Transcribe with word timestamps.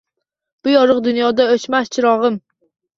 “Bu 0.67 0.73
yorug‘ 0.77 1.03
dunyoda 1.11 1.49
o‘chmas 1.59 1.95
chirog‘im” 1.95 2.45